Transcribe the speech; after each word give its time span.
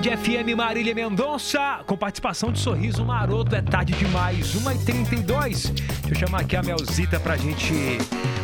Band 0.00 0.16
FM 0.16 0.56
Marília 0.56 0.94
Mendonça, 0.94 1.80
com 1.86 1.94
participação 1.94 2.50
de 2.50 2.58
Sorriso 2.58 3.04
Maroto, 3.04 3.54
é 3.54 3.60
tarde 3.60 3.92
demais, 3.92 4.54
1h32. 4.54 5.72
Deixa 5.74 6.08
eu 6.08 6.14
chamar 6.14 6.40
aqui 6.40 6.56
a 6.56 6.62
Melzita 6.62 7.20
pra 7.20 7.36
gente 7.36 7.98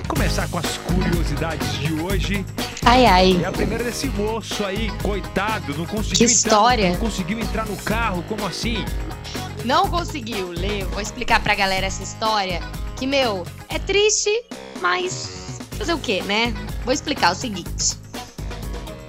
começar 0.07 0.49
com 0.49 0.59
as 0.59 0.77
curiosidades 0.77 1.79
de 1.79 1.95
hoje. 1.95 2.45
Ai, 2.85 3.07
ai. 3.07 3.41
É 3.43 3.47
a 3.47 3.53
primeira 3.53 3.83
desse 3.83 4.07
moço 4.09 4.63
aí, 4.67 4.91
coitado, 5.03 5.75
não 5.79 5.87
conseguiu 5.87 6.19
Que 6.19 6.25
entrar, 6.25 6.35
história. 6.35 6.89
não 6.91 6.97
conseguiu 6.97 7.39
entrar 7.41 7.67
no 7.67 7.77
carro, 7.79 8.23
como 8.29 8.45
assim? 8.45 8.85
Não 9.65 9.89
conseguiu, 9.89 10.49
Lê. 10.51 10.85
Vou 10.85 11.01
explicar 11.01 11.41
pra 11.43 11.55
galera 11.55 11.87
essa 11.87 12.03
história. 12.03 12.61
Que, 12.97 13.07
meu, 13.07 13.47
é 13.71 13.79
triste, 13.79 14.31
mas 14.83 15.59
fazer 15.79 15.95
o 15.95 15.99
quê, 15.99 16.23
né? 16.23 16.53
Vou 16.85 16.93
explicar 16.93 17.33
o 17.33 17.35
seguinte. 17.35 17.97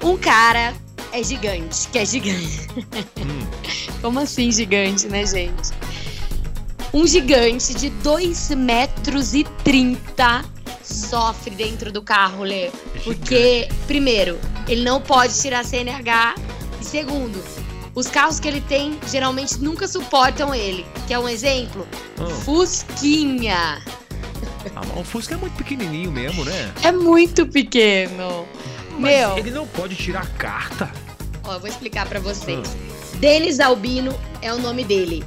Um 0.02 0.16
cara 0.16 0.74
é 1.12 1.24
gigante, 1.24 1.88
que 1.90 2.00
é 2.00 2.06
gigante. 2.06 2.68
Hum. 3.18 3.48
Como 4.02 4.20
assim 4.20 4.52
gigante, 4.52 5.08
né, 5.08 5.26
gente? 5.26 5.72
Um 6.94 7.06
gigante 7.06 7.74
de 7.74 7.90
2 7.90 8.50
metros 8.52 9.34
e 9.34 9.44
30 9.64 10.46
sofre 10.84 11.54
dentro 11.56 11.92
do 11.92 12.02
carro, 12.02 12.44
Lê. 12.44 12.72
Porque, 13.04 13.68
primeiro, 13.86 14.40
ele 14.68 14.84
não 14.84 15.02
pode 15.02 15.40
tirar 15.40 15.66
CNH. 15.66 16.36
E 16.82 16.86
segundo, 16.86 17.44
os 17.94 18.08
carros 18.08 18.40
que 18.40 18.48
ele 18.48 18.62
tem 18.62 18.98
geralmente 19.08 19.60
nunca 19.60 19.88
suportam 19.88 20.54
ele. 20.54 20.86
Que 21.08 21.14
é 21.14 21.20
um 21.20 21.28
exemplo? 21.28 21.88
Ah. 22.20 22.30
Fusquinha. 22.44 23.82
Ah, 24.76 24.82
o 25.00 25.04
Fusca 25.04 25.36
é 25.36 25.38
muito 25.38 25.56
pequenininho 25.56 26.12
mesmo, 26.12 26.46
né? 26.46 26.74
É 26.84 26.92
muito 26.92 27.48
pequeno. 27.48 28.48
Mas 28.98 29.16
Meu, 29.16 29.38
ele 29.38 29.52
não 29.52 29.68
pode 29.68 29.96
tirar 29.96 30.24
a 30.24 30.26
carta. 30.26 30.92
ó, 31.44 31.54
eu 31.54 31.60
vou 31.60 31.70
explicar 31.70 32.08
pra 32.08 32.20
vocês. 32.20 32.68
Ah. 32.68 33.18
Denis 33.18 33.60
Albino 33.60 34.18
é 34.42 34.54
o 34.54 34.60
nome 34.60 34.84
dele. 34.84 35.24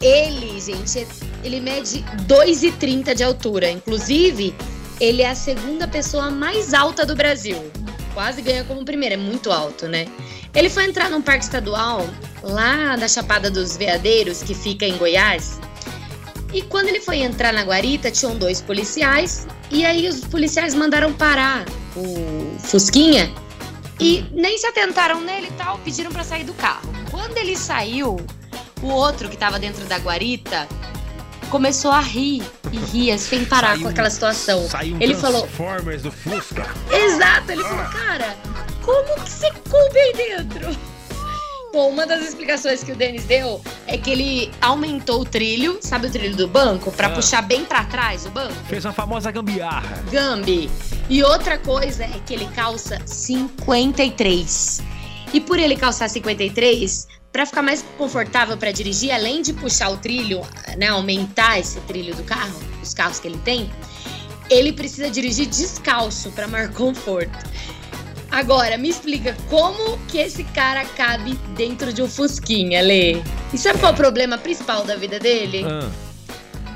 Ele, 0.00 0.60
gente, 0.60 0.98
é- 1.00 1.06
ele 1.42 1.60
mede 1.60 2.04
2,30 2.26 3.14
de 3.14 3.24
altura. 3.24 3.70
Inclusive, 3.70 4.54
ele 5.00 5.22
é 5.22 5.30
a 5.30 5.34
segunda 5.34 5.86
pessoa 5.88 6.30
mais 6.30 6.72
alta 6.72 7.04
do 7.04 7.14
Brasil. 7.16 7.70
Quase 8.14 8.42
ganha 8.42 8.64
como 8.64 8.84
primeiro, 8.84 9.14
é 9.14 9.18
muito 9.18 9.50
alto, 9.52 9.86
né? 9.86 10.06
Ele 10.54 10.70
foi 10.70 10.84
entrar 10.84 11.10
num 11.10 11.22
parque 11.22 11.44
estadual 11.44 12.08
lá 12.42 12.96
da 12.96 13.06
Chapada 13.06 13.50
dos 13.50 13.76
Veadeiros, 13.76 14.42
que 14.42 14.54
fica 14.54 14.84
em 14.84 14.96
Goiás. 14.96 15.60
E 16.52 16.62
quando 16.62 16.88
ele 16.88 17.00
foi 17.00 17.18
entrar 17.18 17.52
na 17.52 17.62
guarita, 17.62 18.10
tinham 18.10 18.36
dois 18.36 18.60
policiais. 18.60 19.46
E 19.70 19.84
aí 19.84 20.08
os 20.08 20.20
policiais 20.20 20.74
mandaram 20.74 21.12
parar 21.12 21.64
o 21.94 22.56
Fusquinha 22.60 23.30
e 24.00 24.24
nem 24.32 24.56
se 24.56 24.66
atentaram 24.66 25.20
nele 25.20 25.48
e 25.48 25.52
tal, 25.52 25.78
pediram 25.78 26.10
pra 26.10 26.24
sair 26.24 26.44
do 26.44 26.54
carro. 26.54 26.88
Quando 27.10 27.36
ele 27.36 27.56
saiu, 27.56 28.16
o 28.82 28.86
outro 28.88 29.28
que 29.28 29.36
tava 29.36 29.58
dentro 29.58 29.84
da 29.86 29.98
guarita 29.98 30.66
começou 31.50 31.90
a 31.90 32.00
rir 32.00 32.42
e 32.72 32.76
ria 32.78 33.18
sem 33.18 33.44
parar 33.44 33.70
Saiu 33.70 33.82
com 33.82 33.88
aquela 33.88 34.10
situação. 34.10 34.68
Saiu 34.68 34.96
um 34.96 35.00
Ele 35.02 35.14
falou- 35.14 35.42
Transformers 35.42 36.02
do 36.02 36.12
Fusca. 36.12 36.66
Exato, 36.90 37.52
ele 37.52 37.62
falou, 37.62 37.84
cara, 37.86 38.36
como 38.82 39.20
que 39.22 39.30
você 39.30 39.50
coube 39.68 39.98
aí 39.98 40.12
dentro? 40.14 40.76
Bom, 41.72 41.90
uma 41.90 42.06
das 42.06 42.22
explicações 42.26 42.82
que 42.82 42.92
o 42.92 42.96
Denis 42.96 43.24
deu 43.24 43.60
é 43.86 43.98
que 43.98 44.10
ele 44.10 44.50
aumentou 44.60 45.20
o 45.20 45.24
trilho, 45.24 45.78
sabe 45.82 46.06
o 46.06 46.10
trilho 46.10 46.34
do 46.34 46.48
banco, 46.48 46.90
Pra 46.90 47.08
Ah. 47.08 47.10
puxar 47.10 47.42
bem 47.42 47.64
pra 47.64 47.84
trás 47.84 48.24
o 48.24 48.30
banco? 48.30 48.54
Fez 48.68 48.84
uma 48.84 48.92
famosa 48.94 49.30
gambiarra. 49.30 50.02
Gambi. 50.10 50.70
E 51.10 51.22
outra 51.22 51.58
coisa 51.58 52.04
é 52.04 52.20
que 52.24 52.32
ele 52.34 52.46
calça 52.54 52.98
53. 53.06 54.80
E 55.32 55.40
por 55.40 55.58
ele 55.58 55.76
calçar 55.76 56.08
53, 56.08 57.06
pra 57.30 57.44
ficar 57.44 57.60
mais 57.62 57.84
confortável 57.98 58.56
pra 58.56 58.72
dirigir, 58.72 59.10
além 59.12 59.42
de 59.42 59.52
puxar 59.52 59.90
o 59.90 59.98
trilho, 59.98 60.40
né, 60.78 60.88
aumentar 60.88 61.58
esse 61.60 61.78
trilho 61.80 62.14
do 62.14 62.24
carro, 62.24 62.58
os 62.82 62.94
carros 62.94 63.20
que 63.20 63.28
ele 63.28 63.38
tem, 63.44 63.70
ele 64.48 64.72
precisa 64.72 65.10
dirigir 65.10 65.44
descalço 65.46 66.30
pra 66.32 66.48
maior 66.48 66.70
conforto. 66.72 67.38
Agora, 68.30 68.76
me 68.76 68.88
explica 68.88 69.36
como 69.48 69.98
que 70.06 70.18
esse 70.18 70.44
cara 70.44 70.84
cabe 70.84 71.32
dentro 71.56 71.92
de 71.92 72.02
um 72.02 72.08
Fusquinha, 72.08 72.80
Lê? 72.82 73.22
E 73.52 73.58
sabe 73.58 73.78
qual 73.78 73.92
é 73.92 73.94
o 73.94 73.96
problema 73.96 74.36
principal 74.36 74.84
da 74.84 74.96
vida 74.96 75.18
dele? 75.18 75.64
Ah, 75.66 75.88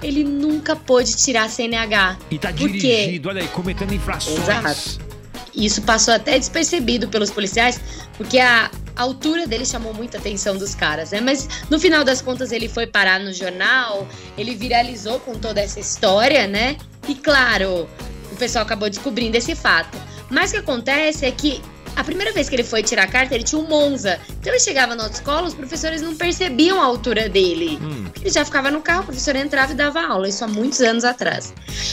Ele 0.03 0.25
nunca 0.25 0.75
pôde 0.75 1.15
tirar 1.15 1.49
CNH. 1.51 2.17
e 2.31 2.39
tá 2.39 2.51
dirigindo, 2.51 3.29
olha 3.29 3.43
aí, 3.43 3.49
cometendo 3.49 3.93
infrações. 3.95 4.39
Exato. 4.39 5.13
Isso 5.55 5.83
passou 5.83 6.15
até 6.15 6.39
despercebido 6.39 7.09
pelos 7.09 7.31
policiais, 7.31 7.79
porque 8.17 8.39
a 8.39 8.71
altura 8.97 9.47
dele 9.47 9.67
chamou 9.67 9.93
muita 9.93 10.17
atenção 10.17 10.57
dos 10.57 10.75
caras, 10.75 11.11
né? 11.11 11.21
Mas 11.21 11.47
no 11.69 11.79
final 11.79 12.03
das 12.05 12.23
contas 12.23 12.53
ele 12.53 12.71
foi 12.71 12.87
parar 12.87 13.21
no 13.21 13.33
jornal, 13.35 14.09
ele 14.39 14.55
viralizou 14.55 15.21
com 15.21 15.35
toda 15.35 15.61
essa 15.61 15.79
história, 15.79 16.47
né? 16.47 16.77
E 17.07 17.15
claro, 17.15 17.87
o 18.33 18.37
pessoal 18.37 18.65
acabou 18.65 18.89
descobrindo 18.89 19.37
esse 19.37 19.55
fato. 19.55 19.99
Mas 20.33 20.51
o 20.51 20.55
que 20.55 20.61
acontece 20.61 21.27
é 21.27 21.31
que 21.31 21.63
a 21.95 22.03
primeira 22.03 22.33
vez 22.33 22.49
que 22.49 22.55
ele 22.55 22.65
foi 22.65 22.83
tirar 22.83 23.03
a 23.05 23.07
carta, 23.07 23.35
ele 23.35 23.45
tinha 23.45 23.61
um 23.61 23.69
Monza. 23.69 24.19
Então 24.41 24.51
ele 24.51 24.59
chegava 24.59 24.95
na 24.95 25.05
autoescola, 25.05 25.47
os 25.47 25.53
professores 25.55 26.01
não 26.01 26.17
percebiam 26.17 26.81
a 26.81 26.85
altura 26.85 27.29
dele. 27.29 27.79
Hum, 27.83 28.07
Ele 28.19 28.31
já 28.31 28.43
ficava 28.43 28.71
no 28.71 28.81
carro, 28.81 29.03
o 29.03 29.05
professor 29.05 29.37
entrava 29.37 29.73
e 29.73 29.75
dava 29.75 30.01
aula, 30.01 30.27
isso 30.27 30.43
há 30.43 30.49
muitos 30.49 30.81
anos 30.81 31.05
atrás. 31.05 31.53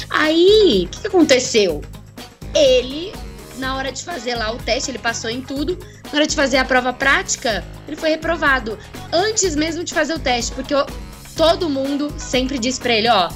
Aí, 0.09 0.85
o 0.85 0.89
que, 0.89 1.01
que 1.01 1.07
aconteceu? 1.07 1.81
Ele, 2.55 3.11
na 3.57 3.75
hora 3.75 3.91
de 3.91 4.01
fazer 4.03 4.35
lá 4.35 4.51
o 4.53 4.57
teste, 4.57 4.89
ele 4.89 5.00
passou 5.00 5.29
em 5.29 5.41
tudo. 5.41 5.77
Na 6.06 6.19
hora 6.19 6.27
de 6.27 6.35
fazer 6.35 6.57
a 6.57 6.66
prova 6.66 6.94
prática, 6.94 7.63
ele 7.85 7.97
foi 7.97 8.09
reprovado. 8.11 8.79
Antes 9.11 9.53
mesmo 9.53 9.83
de 9.83 9.94
fazer 9.94 10.13
o 10.13 10.19
teste, 10.19 10.53
porque 10.53 10.73
todo 11.35 11.69
mundo 11.69 12.13
sempre 12.17 12.57
diz 12.57 12.79
pra 12.79 12.94
ele: 12.94 13.09
ó, 13.09 13.29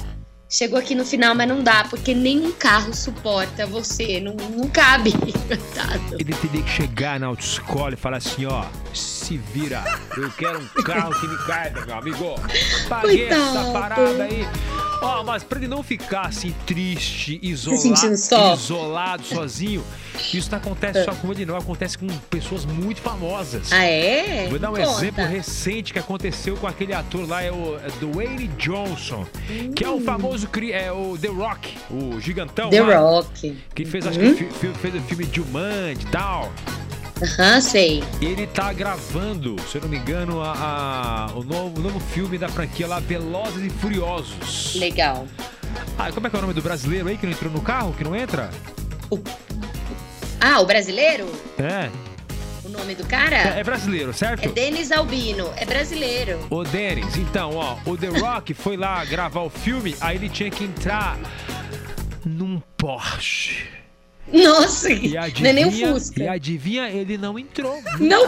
chegou 0.54 0.78
aqui 0.78 0.94
no 0.94 1.04
final, 1.04 1.34
mas 1.34 1.48
não 1.48 1.62
dá, 1.64 1.84
porque 1.90 2.14
nenhum 2.14 2.52
carro 2.52 2.94
suporta 2.94 3.66
você, 3.66 4.20
não, 4.20 4.34
não 4.34 4.68
cabe. 4.68 5.12
Coitado. 5.48 6.16
ele 6.18 6.32
teria 6.32 6.62
que 6.62 6.70
chegar 6.70 7.18
na 7.18 7.26
autoescola 7.26 7.94
e 7.94 7.96
falar 7.96 8.18
assim, 8.18 8.46
ó, 8.46 8.64
se 8.94 9.36
vira, 9.36 9.82
eu 10.16 10.30
quero 10.30 10.60
um 10.60 10.82
carro 10.84 11.12
que 11.20 11.26
me 11.26 11.36
caiba, 11.38 11.84
meu 11.84 11.96
amigo. 11.96 12.34
Paguei 12.88 13.26
essa 13.26 13.36
Coitado. 13.36 13.72
parada 13.72 14.22
aí. 14.22 14.46
Ó, 15.00 15.22
mas 15.24 15.42
pra 15.42 15.58
ele 15.58 15.68
não 15.68 15.82
ficar 15.82 16.26
assim 16.26 16.54
triste, 16.66 17.38
isolado, 17.42 18.16
só. 18.16 18.54
isolado, 18.54 19.22
sozinho, 19.24 19.84
isso 20.32 20.50
não 20.50 20.58
acontece 20.58 21.04
só 21.04 21.12
com 21.14 21.30
ele, 21.32 21.44
não. 21.44 21.56
Acontece 21.56 21.98
com 21.98 22.06
pessoas 22.30 22.64
muito 22.64 23.00
famosas. 23.00 23.72
Ah, 23.72 23.84
é? 23.84 24.46
Vou 24.48 24.58
dar 24.58 24.70
um 24.70 24.74
Conta. 24.74 24.82
exemplo 24.90 25.24
recente 25.26 25.92
que 25.92 25.98
aconteceu 25.98 26.56
com 26.56 26.66
aquele 26.66 26.92
ator 26.94 27.28
lá, 27.28 27.42
é 27.42 27.50
o 27.52 27.76
é 27.76 27.88
Dwayne 28.00 28.48
Johnson, 28.58 29.26
que 29.76 29.84
é 29.84 29.88
o 29.90 30.00
famoso 30.00 30.48
cri- 30.48 30.72
é 30.72 30.90
o 30.90 31.18
The 31.20 31.28
Rock, 31.28 31.76
o 31.90 32.18
gigantão 32.20 32.70
The 32.70 32.80
lá, 32.80 32.98
Rock. 32.98 33.56
que 33.74 33.84
fez, 33.84 34.06
acho 34.06 34.18
Uhum. 34.20 34.34
que 34.34 34.44
fi- 34.44 34.72
fez 34.80 34.94
o 34.94 35.00
filme 35.02 35.28
Jumanji 35.32 36.02
e 36.02 36.06
tal. 36.10 36.52
Aham, 37.24 37.60
sei. 37.60 38.04
Ele 38.20 38.46
tá 38.46 38.72
gravando, 38.72 39.56
se 39.70 39.76
eu 39.78 39.82
não 39.82 39.88
me 39.88 39.96
engano, 39.96 40.42
a, 40.42 40.52
a- 41.30 41.32
o, 41.34 41.42
novo, 41.42 41.78
o 41.80 41.82
novo 41.82 41.98
filme 42.00 42.36
da 42.36 42.48
franquia 42.48 42.86
lá, 42.86 43.00
Velozes 43.00 43.64
e 43.64 43.70
Furiosos. 43.70 44.74
Legal. 44.76 45.26
Ah, 45.98 46.10
como 46.12 46.26
é 46.26 46.30
que 46.30 46.36
é 46.36 46.38
o 46.38 46.42
nome 46.42 46.54
do 46.54 46.60
brasileiro 46.62 47.08
aí 47.08 47.16
que 47.16 47.24
não 47.26 47.32
entrou 47.32 47.50
no 47.52 47.60
carro, 47.60 47.94
que 47.94 48.04
não 48.04 48.14
entra? 48.14 48.50
Ah, 50.40 50.60
o 50.60 50.66
brasileiro? 50.66 51.26
É, 51.58 51.88
O 52.64 52.68
nome 52.68 52.94
do 52.94 53.04
é, 53.04 53.06
cara? 53.06 53.36
é 53.36 53.64
brasileiro, 53.64 54.12
certo? 54.12 54.44
É 54.44 54.48
Denis 54.48 54.92
Albino, 54.92 55.50
é 55.56 55.64
brasileiro. 55.64 56.46
Ô, 56.50 56.62
Denis, 56.64 57.16
então, 57.16 57.54
ó, 57.56 57.76
o 57.86 57.96
The 57.96 58.08
Rock 58.08 58.52
foi 58.54 58.76
lá 58.76 59.04
gravar 59.04 59.40
o 59.40 59.50
filme, 59.50 59.96
aí 60.00 60.16
ele 60.16 60.28
tinha 60.28 60.50
que 60.50 60.64
entrar 60.64 61.16
num 62.24 62.60
Porsche. 62.76 63.68
Nossa, 64.32 64.90
E 64.90 65.10
não 65.14 65.22
adivinha, 65.22 65.50
é 65.50 65.52
nem 65.52 65.66
o 65.66 65.70
Fusca. 65.94 66.22
E 66.22 66.28
adivinha, 66.28 66.88
ele 66.88 67.18
não 67.18 67.38
entrou. 67.38 67.80
Não 68.00 68.24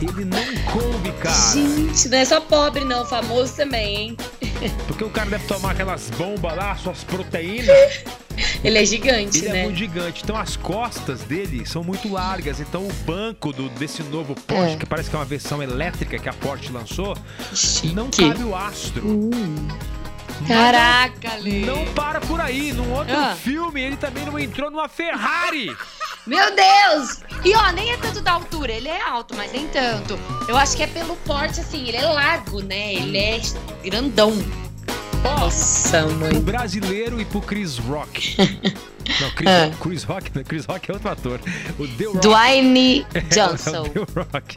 Ele 0.00 0.24
não 0.24 0.62
coube, 0.72 1.12
cara. 1.20 1.52
Gente, 1.52 2.08
não 2.08 2.18
é 2.18 2.24
só 2.24 2.40
pobre 2.40 2.84
não, 2.84 3.04
famoso 3.06 3.54
também, 3.56 3.96
hein? 3.96 4.16
Porque 4.86 5.02
o 5.04 5.10
cara 5.10 5.30
deve 5.30 5.46
tomar 5.46 5.72
aquelas 5.72 6.10
bombas 6.10 6.56
lá, 6.56 6.76
suas 6.76 7.04
proteínas. 7.04 7.68
Ele 8.62 8.78
é 8.78 8.84
gigante, 8.84 9.38
Ele 9.38 9.48
né? 9.48 9.60
é 9.60 9.64
muito 9.64 9.78
gigante. 9.78 10.22
Então 10.22 10.36
as 10.36 10.56
costas 10.56 11.22
dele 11.22 11.66
são 11.66 11.82
muito 11.82 12.12
largas. 12.12 12.60
Então 12.60 12.86
o 12.86 12.92
banco 13.04 13.52
do, 13.52 13.68
desse 13.70 14.02
novo 14.04 14.34
Porsche, 14.34 14.74
É. 14.74 14.76
que 14.76 14.86
parece 14.86 15.10
que 15.10 15.16
é 15.16 15.18
uma 15.18 15.24
versão 15.24 15.60
elétrica 15.62 16.18
que 16.18 16.28
a 16.28 16.32
Porsche 16.32 16.70
lançou, 16.72 17.16
Chique. 17.52 17.92
não 17.94 18.08
cabe 18.10 18.44
o 18.44 18.54
astro. 18.54 19.04
Hum. 19.06 19.68
Caraca, 20.46 21.34
Lê. 21.40 21.60
Não 21.66 21.84
para 21.94 22.20
por 22.20 22.40
aí. 22.40 22.72
Num 22.72 22.92
outro 22.92 23.16
Ah. 23.16 23.34
filme, 23.34 23.80
ele 23.80 23.96
também 23.96 24.24
não 24.24 24.38
entrou 24.38 24.70
numa 24.70 24.88
Ferrari. 24.88 25.74
Meu 26.26 26.44
Deus! 26.54 27.20
E 27.44 27.54
ó, 27.54 27.70
nem 27.72 27.90
é 27.92 27.96
tanto 27.96 28.20
da 28.20 28.32
altura, 28.32 28.72
ele 28.72 28.88
é 28.88 29.00
alto, 29.00 29.34
mas 29.34 29.50
nem 29.52 29.66
tanto. 29.68 30.18
Eu 30.46 30.56
acho 30.58 30.76
que 30.76 30.82
é 30.82 30.86
pelo 30.86 31.16
porte, 31.16 31.60
assim, 31.60 31.88
ele 31.88 31.96
é 31.96 32.04
largo, 32.06 32.60
né? 32.60 32.94
Ele 32.94 33.16
é 33.16 33.40
grandão. 33.82 34.32
Nossa, 35.22 36.02
pro 36.04 36.14
mãe. 36.14 36.40
brasileiro 36.40 37.20
e 37.20 37.24
pro 37.24 37.40
Chris 37.40 37.78
Rock. 37.78 38.36
Não, 39.20 39.30
Chris, 39.30 39.48
Ah. 39.48 39.70
Chris 39.80 40.04
Rock, 40.04 40.30
não, 40.34 40.44
Chris 40.44 40.66
Rock 40.66 40.90
é 40.90 40.92
outro 40.92 41.08
ator. 41.10 41.40
O 41.78 41.88
The 41.88 42.04
Rock. 42.04 42.18
Dwayne 42.18 43.06
É, 43.14 43.20
Johnson. 43.22 43.82
o 43.84 43.88
The 43.88 44.20
Rock. 44.20 44.56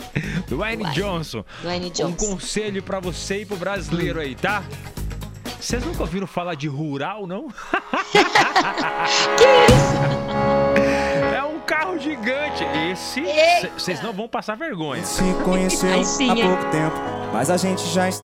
Dwayne 0.49 0.83
Dwayne. 0.83 0.93
Johnson. 0.93 1.45
Dwayne 1.61 1.85
Um 1.87 1.89
Johnson. 1.91 2.15
conselho 2.27 2.83
pra 2.83 2.99
você 2.99 3.41
e 3.43 3.45
pro 3.45 3.55
brasileiro 3.55 4.19
aí, 4.19 4.35
tá? 4.35 4.61
Vocês 5.61 5.85
nunca 5.85 6.01
ouviram 6.01 6.25
falar 6.25 6.55
de 6.55 6.67
rural, 6.67 7.27
não? 7.27 7.47
Que 9.37 9.43
isso? 9.71 11.35
É 11.35 11.43
um 11.43 11.59
carro 11.59 11.99
gigante. 11.99 12.63
Esse, 12.91 13.21
vocês 13.77 14.01
não 14.01 14.11
vão 14.11 14.27
passar 14.27 14.55
vergonha. 14.55 15.03
Se 15.05 15.23
conheceu 15.45 15.91
Ai, 15.91 16.03
sim, 16.03 16.29
há 16.29 16.35
pouco 16.35 16.65
tempo, 16.71 16.95
mas 17.31 17.49
a 17.51 17.57
gente 17.57 17.81
já 17.89 18.09
está. 18.09 18.19